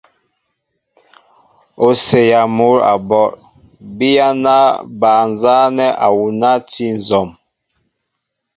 O 1.85 1.87
séyɛɛ 2.05 2.43
mŭ 2.57 2.69
a 2.91 2.93
ɓɔl, 3.07 3.29
biyana 3.97 4.55
ba 4.99 5.09
hɛy 5.17 5.25
nzanɛɛ 5.31 5.87
awuna 6.05 6.49
a 6.57 6.63
ti 6.69 6.85
nzɔm. 6.97 7.27